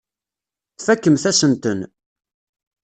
[0.77, 1.79] Tfakemt-asen-ten.